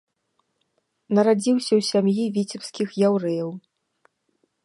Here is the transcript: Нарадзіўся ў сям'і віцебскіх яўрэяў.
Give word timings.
Нарадзіўся 1.17 1.69
ў 1.69 1.81
сям'і 1.91 2.25
віцебскіх 2.39 2.89
яўрэяў. 3.09 3.49